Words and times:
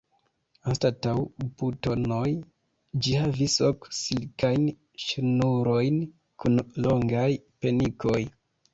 Anstataŭ 0.69 1.11
butonoj 1.59 2.23
ĝi 3.07 3.15
havis 3.25 3.59
ok 3.69 3.87
silkajn 3.99 4.67
ŝnurojn 5.07 6.03
kun 6.43 6.61
longaj 6.89 7.31
penikoj. 7.63 8.21